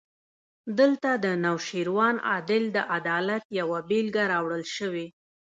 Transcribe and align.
دلته 0.79 1.09
د 1.25 1.25
نوشیروان 1.45 2.15
عادل 2.29 2.63
د 2.75 2.77
عدالت 2.95 3.43
یوه 3.59 3.79
بېلګه 3.89 4.23
راوړل 4.31 4.63
شوې. 4.75 5.07